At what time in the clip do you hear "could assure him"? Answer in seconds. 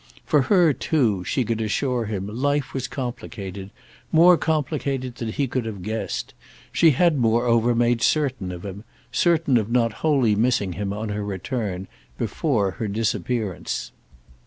1.45-2.25